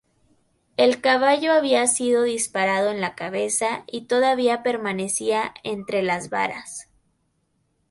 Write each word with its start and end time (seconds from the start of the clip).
El 0.77 0.99
caballo 0.99 1.51
había 1.53 1.85
sido 1.85 2.23
disparado 2.23 2.89
en 2.89 3.01
la 3.01 3.13
cabeza 3.13 3.83
y 3.85 4.05
todavía 4.07 4.63
permanecía 4.63 5.53
entre 5.63 6.01
las 6.01 6.31
varas. 6.31 6.89